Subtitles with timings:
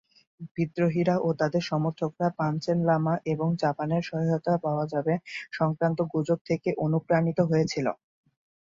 [0.55, 5.13] বিদ্রোহীরা ও তাদের সমর্থকরা পাঞ্চেন লামা এবং জাপানের সহায়তা পাওয়া যাবে
[5.51, 7.87] সংক্রান্ত গুজব থেকে অনুপ্রাণিত হয়েছিল।